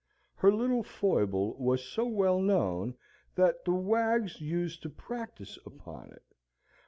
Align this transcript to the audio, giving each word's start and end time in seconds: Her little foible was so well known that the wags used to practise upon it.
Her 0.33 0.51
little 0.51 0.81
foible 0.81 1.53
was 1.59 1.83
so 1.85 2.05
well 2.05 2.41
known 2.41 2.95
that 3.35 3.63
the 3.65 3.73
wags 3.75 4.41
used 4.41 4.81
to 4.81 4.89
practise 4.89 5.59
upon 5.63 6.09
it. 6.09 6.23